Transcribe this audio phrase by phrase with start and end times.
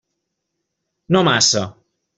[1.17, 1.65] No massa.